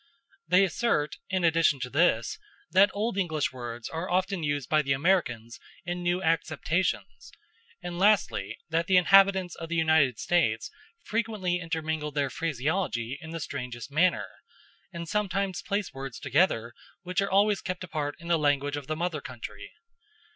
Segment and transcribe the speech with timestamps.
[0.47, 2.39] They assert, in addition to this,
[2.71, 7.31] that old English words are often used by the Americans in new acceptations;
[7.83, 10.71] and lastly, that the inhabitants of the United States
[11.03, 14.25] frequently intermingle their phraseology in the strangest manner,
[14.91, 16.73] and sometimes place words together
[17.03, 19.71] which are always kept apart in the language of the mother country.